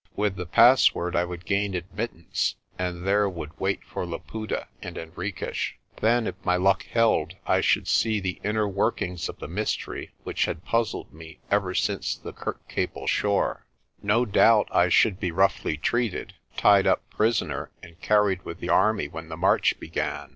[0.15, 5.73] With the password I would gain admittance, and there would wait for Laputa and Henriques.
[5.97, 10.45] Then, if my luck held, I should see the inner workings of the mystery which
[10.45, 13.67] had puzzled me ever since the Kirkcaple shore.
[14.01, 19.07] No doubt I should be roughly treated, tied up prisoner, and carried with the army
[19.07, 20.29] when the march began.